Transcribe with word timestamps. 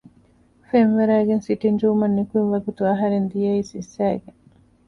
ފެންވަރައިގެން 0.69 1.43
ސިޓިންގ 1.47 1.81
ރޫމަށް 1.85 2.15
ނިކުތް 2.17 2.49
ވަގުތު 2.53 2.81
އަހަރެން 2.89 3.27
ދިޔައީ 3.31 3.61
ސިއްސައިގެން 3.71 4.39